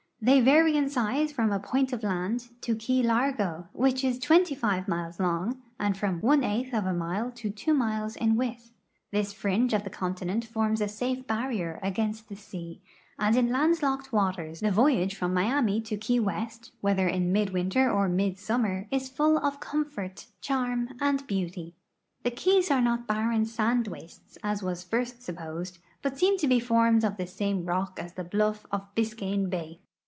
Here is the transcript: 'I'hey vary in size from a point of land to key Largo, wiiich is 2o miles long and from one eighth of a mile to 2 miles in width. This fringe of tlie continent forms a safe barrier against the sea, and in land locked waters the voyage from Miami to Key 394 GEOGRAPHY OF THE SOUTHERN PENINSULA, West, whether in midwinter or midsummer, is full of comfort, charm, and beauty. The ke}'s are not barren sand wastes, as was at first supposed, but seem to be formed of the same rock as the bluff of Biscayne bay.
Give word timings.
'I'hey 0.23 0.39
vary 0.39 0.77
in 0.77 0.87
size 0.87 1.31
from 1.31 1.51
a 1.51 1.59
point 1.59 1.91
of 1.91 2.03
land 2.03 2.49
to 2.61 2.75
key 2.75 3.01
Largo, 3.01 3.67
wiiich 3.75 4.07
is 4.07 4.19
2o 4.19 4.87
miles 4.87 5.19
long 5.19 5.63
and 5.79 5.97
from 5.97 6.21
one 6.21 6.43
eighth 6.43 6.75
of 6.75 6.85
a 6.85 6.93
mile 6.93 7.31
to 7.31 7.49
2 7.49 7.73
miles 7.73 8.15
in 8.15 8.35
width. 8.35 8.69
This 9.09 9.33
fringe 9.33 9.73
of 9.73 9.81
tlie 9.81 9.91
continent 9.91 10.45
forms 10.45 10.79
a 10.79 10.87
safe 10.87 11.25
barrier 11.25 11.79
against 11.81 12.29
the 12.29 12.35
sea, 12.35 12.83
and 13.17 13.35
in 13.35 13.49
land 13.49 13.81
locked 13.81 14.13
waters 14.13 14.59
the 14.59 14.69
voyage 14.69 15.15
from 15.15 15.33
Miami 15.33 15.81
to 15.81 15.97
Key 15.97 16.19
394 16.19 16.77
GEOGRAPHY 16.77 16.77
OF 16.77 16.81
THE 16.83 17.01
SOUTHERN 17.01 17.09
PENINSULA, 17.09 17.15
West, 17.15 17.15
whether 17.15 17.15
in 17.15 17.33
midwinter 17.33 17.89
or 17.89 18.07
midsummer, 18.07 18.87
is 18.91 19.09
full 19.09 19.39
of 19.39 19.59
comfort, 19.59 20.27
charm, 20.39 20.89
and 21.01 21.25
beauty. 21.25 21.73
The 22.21 22.29
ke}'s 22.29 22.69
are 22.69 22.79
not 22.79 23.07
barren 23.07 23.45
sand 23.47 23.87
wastes, 23.87 24.37
as 24.43 24.61
was 24.61 24.83
at 24.83 24.89
first 24.91 25.23
supposed, 25.23 25.79
but 26.03 26.19
seem 26.19 26.37
to 26.37 26.47
be 26.47 26.59
formed 26.59 27.03
of 27.03 27.17
the 27.17 27.25
same 27.25 27.65
rock 27.65 27.97
as 27.99 28.13
the 28.13 28.23
bluff 28.23 28.67
of 28.71 28.87
Biscayne 28.93 29.49
bay. 29.49 29.79